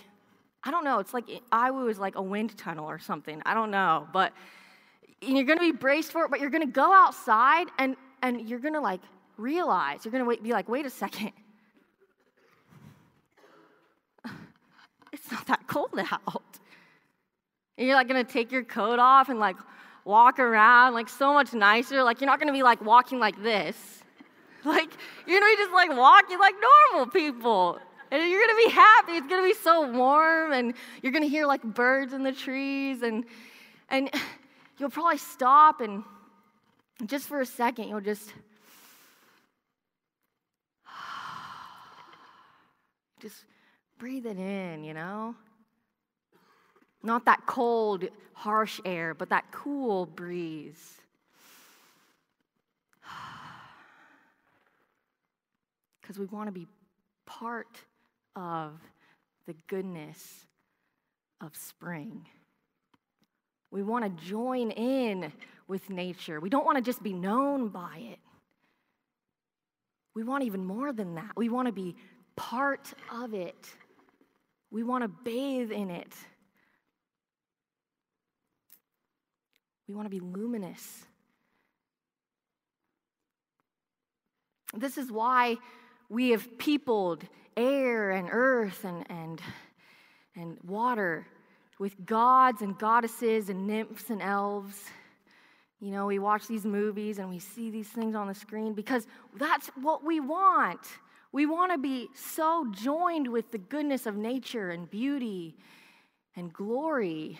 I 0.62 0.70
don't 0.70 0.84
know. 0.84 1.00
It's 1.00 1.14
like 1.14 1.28
eh, 1.28 1.38
Iowa 1.50 1.86
is 1.86 1.98
like 1.98 2.14
a 2.14 2.22
wind 2.22 2.56
tunnel 2.56 2.86
or 2.86 2.98
something. 2.98 3.42
I 3.44 3.54
don't 3.54 3.70
know. 3.70 4.06
But 4.12 4.32
eh, 5.22 5.28
you're 5.28 5.44
going 5.44 5.58
to 5.58 5.72
be 5.72 5.76
braced 5.76 6.12
for 6.12 6.24
it, 6.24 6.30
but 6.30 6.40
you're 6.40 6.50
to 6.66 6.72
go 6.72 6.92
outside 6.92 7.68
and, 7.78 7.96
and 8.22 8.48
you're 8.48 8.58
going 8.58 8.74
to 8.74 8.80
like 8.80 9.00
realize, 9.36 10.04
you're 10.04 10.12
going 10.12 10.24
to 10.24 10.42
be 10.42 10.52
like, 10.52 10.68
wait 10.68 10.86
a 10.86 10.90
second. 10.90 11.32
It's 15.12 15.32
not 15.32 15.46
that 15.46 15.66
cold 15.66 15.98
out. 15.98 16.42
And 17.78 17.86
you're 17.86 17.96
like 17.96 18.06
going 18.06 18.24
to 18.24 18.30
take 18.30 18.52
your 18.52 18.64
coat 18.64 18.98
off 18.98 19.28
and 19.30 19.40
like 19.40 19.56
walk 20.06 20.38
around 20.38 20.94
like 20.94 21.08
so 21.08 21.34
much 21.34 21.52
nicer. 21.52 22.02
Like 22.02 22.20
you're 22.20 22.30
not 22.30 22.38
gonna 22.38 22.52
be 22.52 22.62
like 22.62 22.80
walking 22.82 23.18
like 23.18 23.42
this. 23.42 23.76
Like 24.64 24.90
you're 25.28 25.38
gonna 25.38 25.52
be 25.52 25.56
just 25.58 25.72
like 25.72 25.96
walking 25.96 26.40
like 26.40 26.54
normal 26.90 27.08
people. 27.12 27.78
And 28.10 28.28
you're 28.28 28.44
gonna 28.44 28.58
be 28.66 28.70
happy. 28.70 29.12
It's 29.12 29.28
gonna 29.28 29.46
be 29.46 29.54
so 29.54 29.92
warm, 29.92 30.52
and 30.52 30.74
you're 31.02 31.12
gonna 31.12 31.26
hear 31.26 31.46
like 31.46 31.62
birds 31.62 32.12
in 32.12 32.24
the 32.24 32.32
trees, 32.32 33.02
and 33.02 33.26
and 33.90 34.10
you'll 34.78 34.90
probably 34.90 35.18
stop 35.18 35.80
and 35.80 36.02
just 37.04 37.28
for 37.28 37.40
a 37.40 37.46
second 37.46 37.88
you'll 37.88 38.00
just 38.00 38.32
just 43.20 43.44
breathe 43.98 44.26
it 44.26 44.38
in, 44.38 44.84
you 44.84 44.94
know? 44.94 45.34
Not 47.02 47.24
that 47.26 47.44
cold, 47.46 48.04
harsh 48.34 48.80
air, 48.84 49.14
but 49.14 49.30
that 49.30 49.50
cool 49.52 50.06
breeze. 50.06 51.00
Because 56.00 56.20
we 56.20 56.26
want 56.26 56.46
to 56.46 56.52
be 56.52 56.68
part 57.26 57.82
of 58.36 58.78
the 59.46 59.56
goodness 59.66 60.46
of 61.40 61.56
spring. 61.56 62.28
We 63.72 63.82
want 63.82 64.04
to 64.04 64.24
join 64.24 64.70
in 64.70 65.32
with 65.68 65.90
nature. 65.90 66.40
We 66.40 66.48
don't 66.48 66.64
want 66.64 66.78
to 66.78 66.82
just 66.82 67.02
be 67.02 67.12
known 67.12 67.68
by 67.68 67.98
it. 68.12 68.18
We 70.14 70.22
want 70.22 70.44
even 70.44 70.64
more 70.64 70.92
than 70.92 71.14
that. 71.16 71.32
We 71.36 71.48
want 71.48 71.66
to 71.66 71.72
be 71.72 71.96
part 72.36 72.92
of 73.12 73.34
it. 73.34 73.68
We 74.70 74.82
want 74.82 75.04
to 75.04 75.08
bathe 75.08 75.72
in 75.72 75.90
it. 75.90 76.14
We 79.88 79.94
want 79.94 80.06
to 80.06 80.10
be 80.10 80.20
luminous. 80.20 81.04
This 84.74 84.98
is 84.98 85.10
why 85.10 85.56
we 86.08 86.30
have 86.30 86.58
peopled 86.58 87.24
air 87.56 88.10
and 88.10 88.28
earth 88.30 88.84
and, 88.84 89.04
and, 89.10 89.40
and 90.34 90.58
water 90.64 91.26
with 91.78 92.04
gods 92.04 92.62
and 92.62 92.78
goddesses 92.78 93.48
and 93.48 93.66
nymphs 93.66 94.10
and 94.10 94.20
elves. 94.20 94.82
You 95.80 95.90
know, 95.90 96.06
we 96.06 96.18
watch 96.18 96.46
these 96.46 96.64
movies 96.64 97.18
and 97.18 97.28
we 97.28 97.38
see 97.38 97.70
these 97.70 97.88
things 97.88 98.14
on 98.14 98.26
the 98.28 98.34
screen 98.34 98.72
because 98.72 99.06
that's 99.36 99.68
what 99.80 100.04
we 100.04 100.20
want. 100.20 100.80
We 101.32 101.44
want 101.44 101.72
to 101.72 101.78
be 101.78 102.08
so 102.14 102.66
joined 102.70 103.28
with 103.28 103.50
the 103.50 103.58
goodness 103.58 104.06
of 104.06 104.16
nature 104.16 104.70
and 104.70 104.90
beauty 104.90 105.54
and 106.34 106.52
glory 106.52 107.38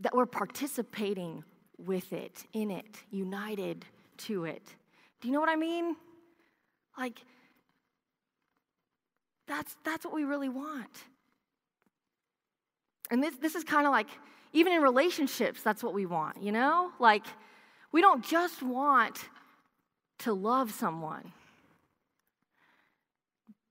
that 0.00 0.14
we're 0.14 0.26
participating 0.26 1.42
with 1.78 2.12
it, 2.12 2.44
in 2.52 2.70
it, 2.70 3.02
united 3.10 3.84
to 4.18 4.44
it. 4.44 4.62
Do 5.20 5.28
you 5.28 5.34
know 5.34 5.40
what 5.40 5.48
I 5.48 5.56
mean? 5.56 5.96
Like, 6.98 7.20
that's, 9.46 9.74
that's 9.84 10.04
what 10.04 10.14
we 10.14 10.24
really 10.24 10.48
want. 10.48 11.04
And 13.10 13.22
this, 13.22 13.34
this 13.36 13.54
is 13.54 13.64
kind 13.64 13.86
of 13.86 13.92
like, 13.92 14.08
even 14.52 14.72
in 14.72 14.82
relationships, 14.82 15.62
that's 15.62 15.82
what 15.82 15.94
we 15.94 16.06
want, 16.06 16.42
you 16.42 16.52
know? 16.52 16.90
Like, 16.98 17.24
we 17.92 18.00
don't 18.00 18.24
just 18.24 18.62
want 18.62 19.18
to 20.18 20.32
love 20.32 20.72
someone 20.72 21.32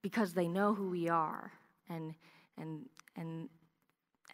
because 0.01 0.33
they 0.33 0.47
know 0.47 0.73
who 0.73 0.89
we 0.89 1.09
are 1.09 1.51
and, 1.89 2.13
and, 2.57 2.85
and, 3.15 3.49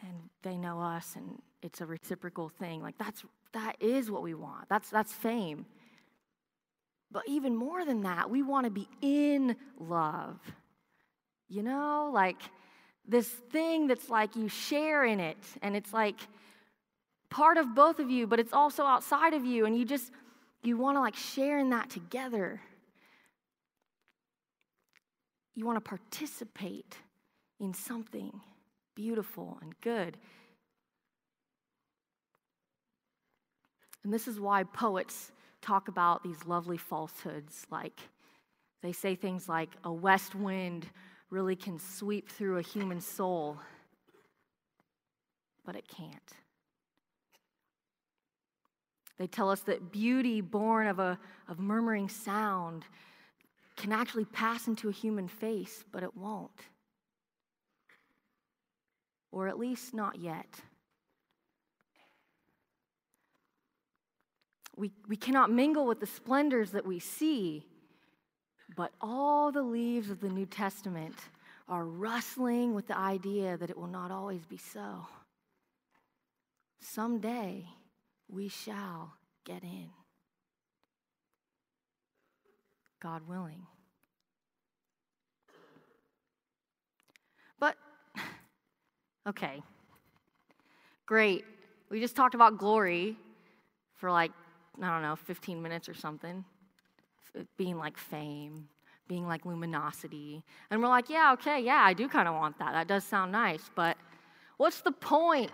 and 0.02 0.30
they 0.44 0.58
know 0.58 0.80
us 0.80 1.16
and 1.16 1.42
it's 1.62 1.82
a 1.82 1.86
reciprocal 1.86 2.50
thing. 2.50 2.82
Like, 2.82 2.98
that's, 2.98 3.24
that 3.54 3.78
is 3.80 4.12
what 4.12 4.22
we 4.22 4.34
want. 4.34 4.70
That's, 4.70 4.90
that's 4.90 5.12
fame. 5.12 5.66
But 7.12 7.24
even 7.28 7.56
more 7.56 7.86
than 7.86 8.02
that, 8.02 8.30
we 8.30 8.42
want 8.42 8.66
to 8.66 8.72
be 8.72 8.88
in 9.02 9.56
love. 9.80 10.40
You 11.48 11.64
know, 11.64 12.10
like 12.14 12.42
this 13.08 13.28
thing 13.28 13.88
that's 13.88 14.10
like 14.10 14.36
you 14.36 14.48
share 14.48 15.04
in 15.04 15.20
it, 15.20 15.38
and 15.62 15.76
it's 15.76 15.94
like 15.94 16.16
part 17.30 17.58
of 17.58 17.76
both 17.76 18.00
of 18.00 18.10
you, 18.10 18.28
but 18.28 18.40
it's 18.40 18.54
also 18.54 18.84
outside 18.84 19.34
of 19.34 19.46
you, 19.46 19.66
and 19.66 19.78
you 19.78 19.86
just, 19.86 20.12
you 20.62 20.78
want 20.78 20.96
to 20.96 21.02
like 21.02 21.16
share 21.16 21.60
in 21.60 21.70
that 21.72 21.90
together. 21.90 22.62
You 25.56 25.66
want 25.66 25.78
to 25.78 25.88
participate 25.88 26.98
in 27.60 27.74
something 27.74 28.40
beautiful 28.96 29.58
and 29.62 29.74
good. 29.82 30.18
And 34.04 34.14
this 34.14 34.28
is 34.28 34.40
why 34.40 34.64
poets 34.64 35.32
talk 35.62 35.88
about 35.88 36.24
these 36.24 36.46
lovely 36.46 36.78
falsehoods. 36.78 37.66
Like, 37.70 38.00
they 38.82 38.92
say 38.92 39.16
things 39.16 39.48
like, 39.48 39.70
a 39.84 39.92
west 39.92 40.36
wind 40.36 40.88
really 41.34 41.56
can 41.56 41.80
sweep 41.80 42.30
through 42.30 42.60
a 42.60 42.62
human 42.62 43.02
soul, 43.02 43.58
but 45.66 45.76
it 45.76 45.88
can't. 45.88 46.32
They 49.18 49.26
tell 49.26 49.50
us 49.50 49.62
that 49.62 49.92
beauty 49.92 50.42
born 50.42 50.86
of 50.86 51.00
a 51.00 51.18
of 51.48 51.60
murmuring 51.60 52.08
sound 52.08 52.86
can 53.76 53.92
actually 53.92 54.26
pass 54.26 54.68
into 54.68 54.90
a 54.90 54.92
human 54.92 55.28
face, 55.28 55.84
but 55.92 56.04
it 56.04 56.16
won't. 56.16 56.52
Or 59.32 59.48
at 59.48 59.58
least 59.58 59.96
not 59.96 60.20
yet. 60.20 60.62
We, 64.76 64.92
we 65.08 65.16
cannot 65.16 65.52
mingle 65.52 65.88
with 65.88 66.00
the 66.00 66.06
splendors 66.06 66.72
that 66.72 66.86
we 66.86 67.00
see, 67.00 67.66
but 68.76 68.92
all 69.02 69.52
the 69.52 69.62
leaves 69.62 70.10
of 70.10 70.20
the 70.20 70.30
New 70.30 70.46
Testament 70.46 71.16
are 71.68 71.86
rustling 71.86 72.74
with 72.74 72.88
the 72.88 72.98
idea 72.98 73.58
that 73.58 73.70
it 73.70 73.78
will 73.78 73.88
not 73.88 74.12
always 74.12 74.46
be 74.46 74.58
so. 74.58 75.08
Someday 76.82 77.66
we 78.28 78.48
shall 78.50 79.14
get 79.46 79.64
in. 79.64 79.90
God 83.02 83.22
willing. 83.28 83.66
But, 87.60 87.76
okay, 89.28 89.62
great. 91.06 91.46
We 91.90 92.00
just 92.00 92.16
talked 92.16 92.36
about 92.36 92.58
glory 92.58 93.18
for 93.96 94.12
like 94.12 94.32
I 94.82 94.90
don't 94.90 95.02
know, 95.04 95.16
15 95.16 95.62
minutes 95.62 95.88
or 95.88 95.94
something, 95.94 96.44
being 97.58 97.78
like 97.78 97.98
fame, 97.98 98.68
being 99.08 99.28
like 99.28 99.46
luminosity. 99.46 100.44
And 100.70 100.82
we're 100.82 100.88
like, 100.88 101.10
yeah, 101.10 101.34
okay, 101.34 101.60
yeah, 101.60 101.82
I 101.84 101.94
do 101.94 102.08
kind 102.08 102.28
of 102.28 102.36
want 102.36 102.58
that. 102.60 102.74
That 102.74 102.88
does 102.88 103.04
sound 103.04 103.32
nice, 103.32 103.70
but 103.76 103.98
what's 104.58 104.82
the 104.82 104.92
point? 104.92 105.52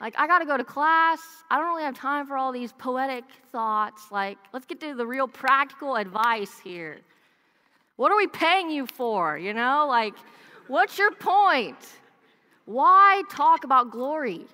Like, 0.00 0.14
I 0.18 0.26
got 0.26 0.40
to 0.40 0.44
go 0.44 0.56
to 0.58 0.64
class. 0.64 1.20
I 1.50 1.56
don't 1.56 1.68
really 1.68 1.84
have 1.84 1.96
time 1.96 2.26
for 2.26 2.36
all 2.36 2.52
these 2.52 2.72
poetic 2.72 3.24
thoughts. 3.50 4.02
Like, 4.10 4.36
let's 4.52 4.66
get 4.66 4.78
to 4.80 4.94
the 4.94 5.06
real 5.06 5.26
practical 5.26 5.96
advice 5.96 6.58
here. 6.62 7.00
What 7.96 8.12
are 8.12 8.16
we 8.16 8.26
paying 8.26 8.70
you 8.70 8.86
for? 8.86 9.38
You 9.38 9.54
know, 9.54 9.86
like, 9.88 10.14
what's 10.68 10.98
your 10.98 11.12
point? 11.12 11.78
Why 12.66 13.22
talk 13.30 13.64
about 13.64 13.90
glory? 13.90 14.44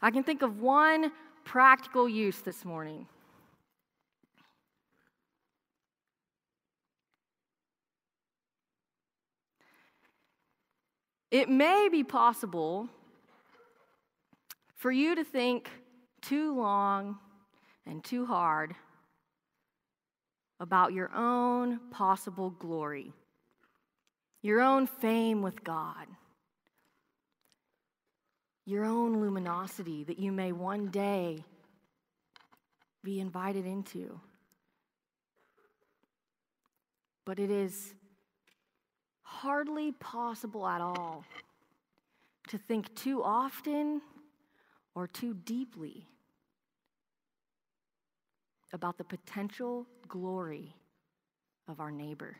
I 0.00 0.10
can 0.10 0.22
think 0.22 0.42
of 0.42 0.60
one 0.60 1.10
practical 1.44 2.08
use 2.08 2.40
this 2.40 2.64
morning. 2.64 3.06
It 11.30 11.48
may 11.48 11.88
be 11.90 12.04
possible 12.04 12.88
for 14.76 14.92
you 14.92 15.14
to 15.16 15.24
think 15.24 15.68
too 16.22 16.56
long 16.56 17.18
and 17.86 18.04
too 18.04 18.24
hard 18.24 18.74
about 20.60 20.92
your 20.92 21.10
own 21.14 21.80
possible 21.90 22.50
glory, 22.50 23.12
your 24.42 24.60
own 24.60 24.86
fame 24.86 25.42
with 25.42 25.64
God 25.64 26.06
your 28.66 28.84
own 28.84 29.20
luminosity 29.20 30.04
that 30.04 30.18
you 30.18 30.32
may 30.32 30.52
one 30.52 30.88
day 30.88 31.44
be 33.02 33.20
invited 33.20 33.66
into. 33.66 34.18
But 37.24 37.38
it 37.38 37.50
is 37.50 37.94
hardly 39.22 39.92
possible 39.92 40.66
at 40.66 40.80
all 40.80 41.24
to 42.48 42.58
think 42.58 42.94
too 42.94 43.22
often 43.22 44.00
or 44.94 45.06
too 45.06 45.34
deeply 45.34 46.06
about 48.72 48.98
the 48.98 49.04
potential 49.04 49.86
glory 50.08 50.74
of 51.68 51.80
our 51.80 51.90
neighbor. 51.90 52.36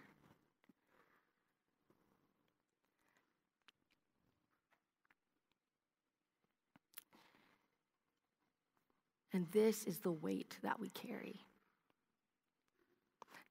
And 9.34 9.48
this 9.50 9.84
is 9.84 9.98
the 9.98 10.12
weight 10.12 10.56
that 10.62 10.78
we 10.78 10.90
carry. 10.90 11.40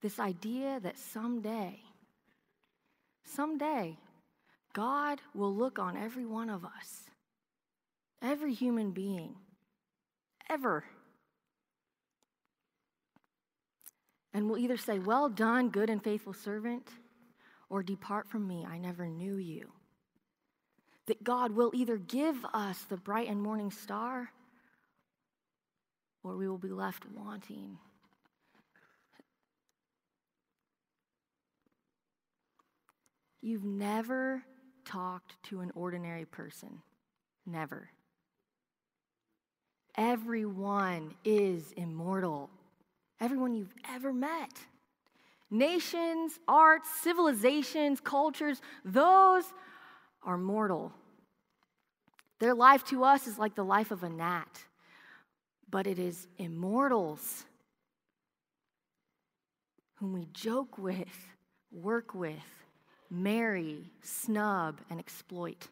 This 0.02 0.18
idea 0.18 0.80
that 0.80 0.98
someday, 0.98 1.78
someday, 3.26 3.98
God 4.72 5.20
will 5.36 5.54
look 5.54 5.80
on 5.80 5.98
every 5.98 6.26
one 6.26 6.50
of 6.50 6.64
us, 6.64 7.10
every 8.22 8.54
human 8.54 8.92
being, 8.92 9.36
ever, 10.50 10.86
and 14.34 14.50
will 14.50 14.58
either 14.58 14.78
say, 14.78 15.00
Well 15.00 15.28
done, 15.28 15.68
good 15.68 15.90
and 15.90 16.02
faithful 16.02 16.34
servant, 16.34 16.88
or 17.70 17.84
depart 17.84 18.30
from 18.30 18.48
me, 18.48 18.66
I 18.66 18.78
never 18.78 19.08
knew 19.08 19.36
you. 19.36 19.70
That 21.08 21.26
God 21.26 21.52
will 21.52 21.72
either 21.74 21.98
give 21.98 22.38
us 22.54 22.84
the 22.84 22.96
bright 22.96 23.28
and 23.28 23.42
morning 23.42 23.70
star 23.70 24.32
or 26.24 26.38
we 26.38 26.48
will 26.48 26.58
be 26.58 26.70
left 26.70 27.04
wanting. 27.14 27.78
You've 33.42 33.66
never 33.66 34.44
talked 34.86 35.36
to 35.44 35.60
an 35.60 35.72
ordinary 35.76 36.26
person. 36.26 36.82
Never. 37.46 37.90
Everyone 39.98 41.14
is 41.26 41.72
immortal. 41.74 42.50
everyone 43.20 43.54
you've 43.54 43.74
ever 43.90 44.12
met. 44.12 44.52
Nations, 45.52 46.40
arts, 46.48 46.90
civilizations, 47.02 48.00
cultures, 48.02 48.62
those 48.84 49.46
are 50.24 50.38
mortal. 50.38 50.92
Their 52.40 52.56
life 52.56 52.84
to 52.86 53.04
us 53.04 53.28
is 53.28 53.38
like 53.38 53.56
the 53.56 53.64
life 53.64 53.92
of 53.92 54.04
a 54.04 54.10
gnat, 54.10 54.66
but 55.74 55.88
it 55.88 55.98
is 55.98 56.28
immortals 56.38 57.46
whom 59.96 60.14
we 60.14 60.28
joke 60.32 60.78
with, 60.78 61.34
work 61.72 62.14
with, 62.14 62.36
marry, 63.10 63.90
snub, 64.04 64.80
and 64.92 65.00
exploit. 65.00 65.68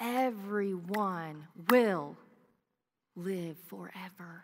Everyone 0.00 1.46
will 1.68 2.16
live 3.14 3.56
forever. 3.68 4.42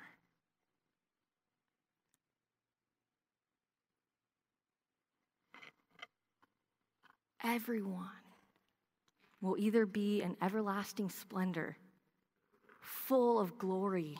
Everyone 7.42 8.25
will 9.40 9.56
either 9.58 9.86
be 9.86 10.22
an 10.22 10.36
everlasting 10.42 11.10
splendor, 11.10 11.76
full 12.80 13.38
of 13.38 13.58
glory, 13.58 14.18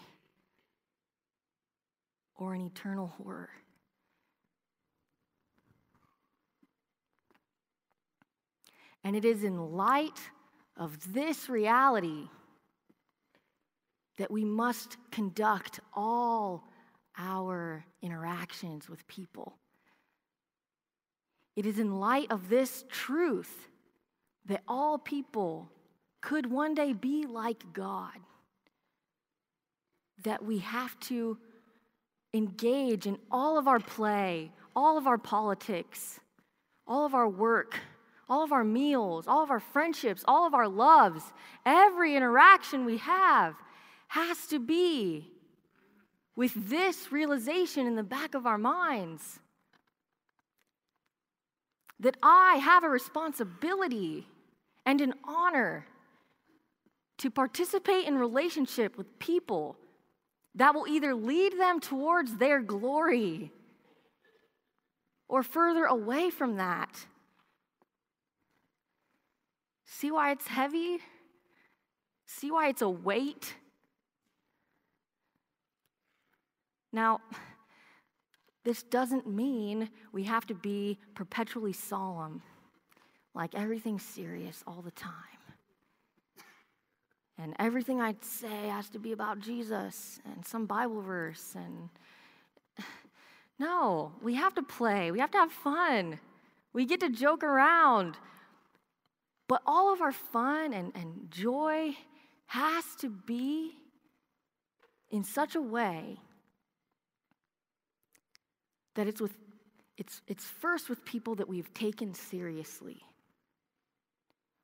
or 2.36 2.54
an 2.54 2.60
eternal 2.60 3.08
horror. 3.18 3.50
And 9.02 9.14
it 9.14 9.24
is 9.24 9.44
in 9.44 9.72
light 9.72 10.20
of 10.76 11.12
this 11.14 11.48
reality 11.48 12.28
that 14.18 14.30
we 14.30 14.44
must 14.44 14.96
conduct 15.10 15.80
all 15.94 16.64
our 17.16 17.84
interactions 18.02 18.88
with 18.88 19.06
people. 19.06 19.56
It 21.54 21.64
is 21.66 21.78
in 21.78 21.98
light 21.98 22.30
of 22.30 22.48
this 22.48 22.84
truth 22.90 23.68
that 24.46 24.62
all 24.66 24.98
people 24.98 25.70
could 26.20 26.50
one 26.50 26.74
day 26.74 26.92
be 26.92 27.26
like 27.26 27.72
God 27.72 28.18
that 30.24 30.44
we 30.44 30.58
have 30.58 30.98
to 31.00 31.38
engage 32.32 33.06
in 33.06 33.18
all 33.30 33.58
of 33.58 33.68
our 33.68 33.78
play, 33.78 34.50
all 34.74 34.98
of 34.98 35.06
our 35.06 35.18
politics, 35.18 36.20
all 36.86 37.04
of 37.04 37.14
our 37.14 37.28
work 37.28 37.78
all 38.28 38.42
of 38.42 38.52
our 38.52 38.64
meals, 38.64 39.28
all 39.28 39.42
of 39.42 39.50
our 39.50 39.60
friendships, 39.60 40.24
all 40.26 40.46
of 40.46 40.54
our 40.54 40.68
loves, 40.68 41.22
every 41.64 42.16
interaction 42.16 42.84
we 42.84 42.96
have 42.98 43.54
has 44.08 44.46
to 44.48 44.58
be 44.58 45.30
with 46.34 46.52
this 46.68 47.12
realization 47.12 47.86
in 47.86 47.96
the 47.96 48.02
back 48.02 48.34
of 48.34 48.46
our 48.46 48.58
minds 48.58 49.40
that 51.98 52.16
I 52.22 52.56
have 52.56 52.84
a 52.84 52.88
responsibility 52.88 54.26
and 54.86 55.00
an 55.00 55.14
honor 55.24 55.84
to 57.18 57.30
participate 57.30 58.06
in 58.06 58.16
relationship 58.16 58.96
with 58.96 59.18
people 59.18 59.76
that 60.54 60.74
will 60.74 60.86
either 60.86 61.14
lead 61.14 61.58
them 61.58 61.80
towards 61.80 62.36
their 62.36 62.60
glory 62.62 63.52
or 65.28 65.42
further 65.42 65.84
away 65.84 66.30
from 66.30 66.56
that. 66.56 67.06
See 69.84 70.10
why 70.10 70.30
it's 70.30 70.46
heavy? 70.46 70.98
See 72.26 72.50
why 72.50 72.68
it's 72.68 72.82
a 72.82 72.88
weight? 72.88 73.54
Now, 76.92 77.20
this 78.64 78.82
doesn't 78.82 79.26
mean 79.26 79.90
we 80.12 80.24
have 80.24 80.46
to 80.46 80.54
be 80.54 80.98
perpetually 81.14 81.72
solemn, 81.72 82.42
like 83.36 83.54
everything's 83.54 84.02
serious 84.02 84.64
all 84.66 84.82
the 84.82 84.90
time. 84.90 85.12
And 87.38 87.54
everything 87.58 88.00
I 88.00 88.14
say 88.22 88.68
has 88.68 88.88
to 88.90 88.98
be 88.98 89.12
about 89.12 89.40
Jesus 89.40 90.20
and 90.24 90.44
some 90.44 90.64
Bible 90.64 91.02
verse. 91.02 91.54
And 91.54 91.90
no, 93.58 94.12
we 94.22 94.34
have 94.34 94.54
to 94.54 94.62
play, 94.62 95.10
we 95.10 95.20
have 95.20 95.30
to 95.32 95.38
have 95.38 95.52
fun, 95.52 96.18
we 96.72 96.86
get 96.86 97.00
to 97.00 97.10
joke 97.10 97.44
around. 97.44 98.16
But 99.48 99.62
all 99.66 99.92
of 99.92 100.00
our 100.00 100.12
fun 100.12 100.72
and, 100.72 100.92
and 100.96 101.28
joy 101.30 101.94
has 102.46 102.84
to 103.00 103.10
be 103.10 103.72
in 105.10 105.22
such 105.22 105.54
a 105.54 105.60
way 105.60 106.16
that 108.94 109.06
it's 109.06 109.20
with 109.20 109.36
it's, 109.98 110.20
it's 110.26 110.44
first 110.44 110.88
with 110.90 111.04
people 111.04 111.36
that 111.36 111.48
we've 111.48 111.72
taken 111.72 112.12
seriously. 112.12 113.02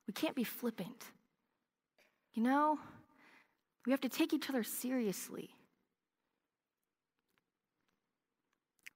We 0.07 0.13
can't 0.13 0.35
be 0.35 0.43
flippant. 0.43 1.05
You 2.33 2.43
know, 2.43 2.79
we 3.85 3.91
have 3.91 4.01
to 4.01 4.09
take 4.09 4.33
each 4.33 4.49
other 4.49 4.63
seriously. 4.63 5.51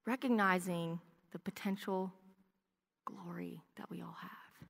Recognizing 0.06 1.00
the 1.32 1.40
potential 1.40 2.14
glory 3.06 3.62
that 3.78 3.90
we 3.90 4.02
all 4.02 4.16
have. 4.22 4.68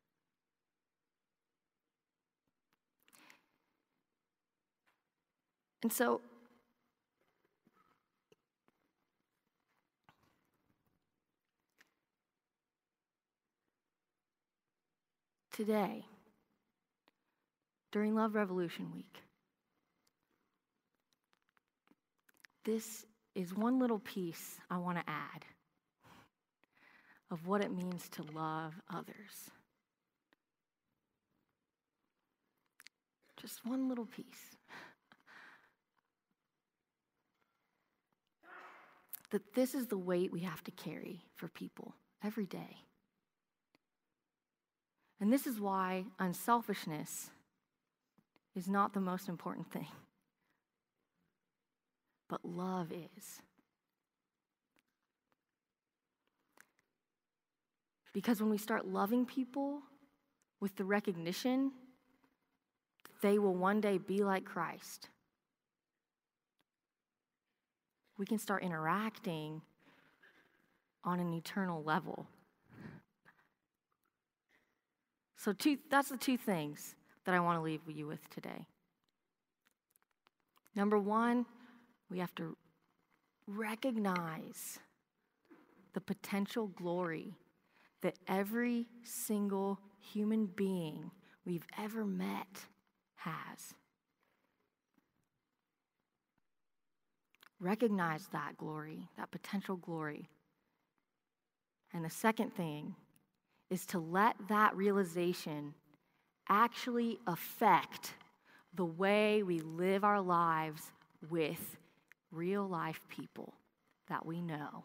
And 5.84 5.94
so, 5.94 6.22
today, 15.52 16.04
during 17.92 18.16
Love 18.16 18.36
Revolution 18.36 18.92
Week, 18.94 19.22
this 22.66 23.06
is 23.36 23.54
one 23.56 23.80
little 23.80 24.00
piece 24.00 24.58
I 24.70 24.78
want 24.78 24.98
to 24.98 25.04
add 25.10 25.46
of 27.30 27.46
what 27.48 27.62
it 27.62 27.72
means 27.72 28.10
to 28.10 28.24
love 28.34 28.74
others. 28.94 29.52
Just 33.42 33.66
one 33.66 33.88
little 33.90 34.06
piece. 34.06 34.58
that 39.32 39.54
this 39.54 39.76
is 39.76 39.88
the 39.88 39.98
weight 39.98 40.32
we 40.32 40.40
have 40.42 40.64
to 40.64 40.72
carry 40.72 41.22
for 41.36 41.48
people 41.48 41.96
every 42.24 42.46
day. 42.46 42.78
And 45.20 45.34
this 45.34 45.48
is 45.48 45.60
why 45.60 46.06
unselfishness 46.20 47.30
is 48.58 48.68
not 48.68 48.94
the 48.94 49.00
most 49.00 49.30
important 49.30 49.72
thing, 49.72 49.88
but 52.28 52.44
love 52.44 52.92
is. 52.92 53.42
Because 58.14 58.42
when 58.42 58.50
we 58.50 58.58
start 58.58 58.88
loving 58.88 59.28
people 59.28 59.84
with 60.60 60.76
the 60.76 60.84
recognition 60.84 61.72
they 63.22 63.40
will 63.40 63.56
one 63.56 63.82
day 63.82 63.98
be 63.98 64.24
like 64.24 64.46
Christ, 64.46 65.10
we 68.18 68.26
can 68.26 68.38
start 68.38 68.64
interacting 68.64 69.62
on 71.04 71.20
an 71.20 71.34
eternal 71.34 71.84
level. 71.84 72.28
So, 75.36 75.54
two, 75.54 75.78
that's 75.90 76.10
the 76.10 76.18
two 76.18 76.38
things 76.38 76.96
that 77.28 77.36
I 77.36 77.42
want 77.42 77.60
to 77.60 77.62
leave 77.62 77.82
you 77.86 78.08
with 78.08 78.30
today. 78.30 78.66
Number 80.78 80.98
one, 80.98 81.46
we 82.10 82.20
have 82.20 82.34
to 82.36 82.56
recognize 83.48 84.80
the 85.94 86.00
potential 86.00 86.68
glory 86.68 87.36
that 88.02 88.16
every 88.30 88.88
single 89.04 89.78
human 90.00 90.46
being 90.46 91.12
we've 91.46 91.66
ever 91.78 92.06
met 92.06 92.48
has. 93.16 93.74
Recognize 97.60 98.30
that 98.32 98.56
glory, 98.56 99.10
that 99.18 99.32
potential 99.32 99.76
glory. 99.76 100.30
And 101.94 102.06
the 102.06 102.10
second 102.10 102.54
thing 102.54 102.96
is 103.70 103.86
to 103.88 104.00
let 104.00 104.38
that 104.48 104.74
realization 104.78 105.74
actually 106.50 107.20
affect 107.28 108.14
the 108.74 108.86
way 108.86 109.44
we 109.44 109.60
live 109.60 110.04
our 110.04 110.22
lives 110.22 110.92
with 111.30 111.78
real 112.32 112.68
life 112.68 113.00
people 113.10 113.54
that 114.08 114.26
we 114.26 114.42
know. 114.42 114.84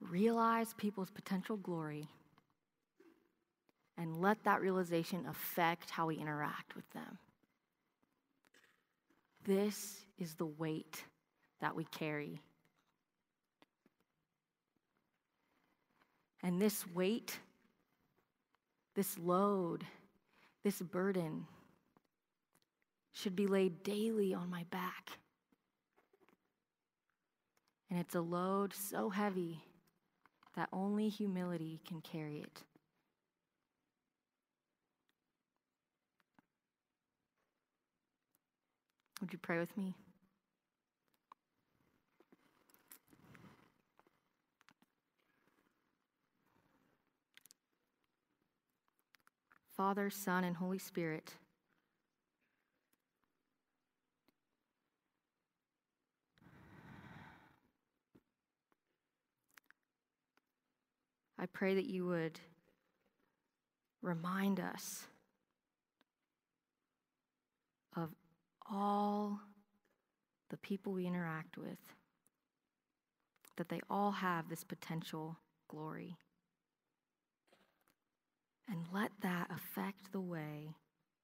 Realize 0.00 0.72
people's 0.74 1.10
potential 1.10 1.56
glory 1.56 2.08
and 3.98 4.22
let 4.22 4.42
that 4.44 4.60
realization 4.60 5.26
affect 5.28 5.90
how 5.90 6.06
we 6.06 6.16
interact 6.16 6.76
with 6.76 6.88
them. 6.90 7.18
This 9.44 10.06
is 10.18 10.34
the 10.34 10.46
weight 10.46 11.04
that 11.60 11.74
we 11.74 11.84
carry. 11.84 12.40
And 16.42 16.60
this 16.60 16.86
weight, 16.94 17.38
this 18.94 19.18
load, 19.18 19.84
this 20.62 20.80
burden 20.80 21.46
should 23.12 23.34
be 23.34 23.46
laid 23.46 23.82
daily 23.82 24.34
on 24.34 24.48
my 24.48 24.64
back. 24.70 25.10
And 27.90 27.98
it's 27.98 28.14
a 28.14 28.20
load 28.20 28.74
so 28.74 29.10
heavy 29.10 29.62
that 30.56 30.68
only 30.72 31.08
humility 31.08 31.80
can 31.86 32.00
carry 32.00 32.38
it. 32.38 32.62
Would 39.20 39.32
you 39.32 39.38
pray 39.38 39.58
with 39.58 39.76
me? 39.76 39.94
Father, 49.78 50.10
Son, 50.10 50.42
and 50.42 50.56
Holy 50.56 50.76
Spirit, 50.76 51.34
I 61.38 61.46
pray 61.46 61.76
that 61.76 61.84
you 61.84 62.06
would 62.06 62.40
remind 64.02 64.58
us 64.58 65.04
of 67.96 68.08
all 68.68 69.38
the 70.50 70.56
people 70.56 70.92
we 70.92 71.06
interact 71.06 71.56
with, 71.56 71.78
that 73.56 73.68
they 73.68 73.80
all 73.88 74.10
have 74.10 74.48
this 74.48 74.64
potential 74.64 75.38
glory. 75.68 76.16
And 78.70 78.84
let 78.92 79.10
that 79.22 79.50
affect 79.50 80.12
the 80.12 80.20
way 80.20 80.74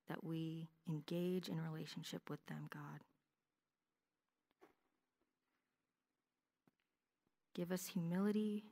that 0.08 0.24
we 0.24 0.68
engage 0.88 1.48
in 1.48 1.60
relationship 1.60 2.30
with 2.30 2.44
them, 2.46 2.68
God. 2.72 3.00
Give 7.54 7.70
us 7.70 7.86
humility 7.86 8.64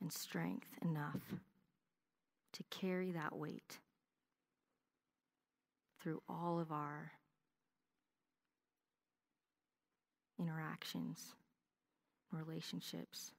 and 0.00 0.12
strength 0.12 0.68
enough 0.82 1.22
to 2.52 2.62
carry 2.70 3.10
that 3.12 3.34
weight 3.34 3.78
through 6.00 6.22
all 6.28 6.60
of 6.60 6.70
our 6.70 7.12
interactions, 10.38 11.34
relationships. 12.30 13.32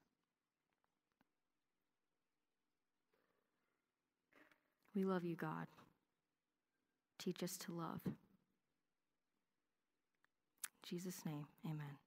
We 4.95 5.03
love 5.03 5.25
you, 5.25 5.35
God. 5.35 5.67
Teach 7.19 7.43
us 7.43 7.57
to 7.57 7.73
love. 7.73 8.01
In 8.05 8.13
Jesus' 10.87 11.25
name, 11.25 11.47
amen. 11.65 11.97